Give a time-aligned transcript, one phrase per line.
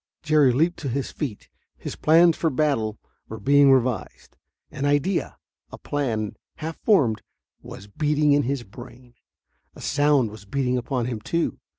[0.23, 1.47] Jerry leaped to his feet.
[1.77, 2.97] His plans for battle
[3.29, 4.35] were being revised.
[4.71, 5.37] An idea
[5.71, 7.21] a plan, half formed
[7.61, 9.13] was beating in his brain.
[9.75, 11.59] A sound was beating upon him, too.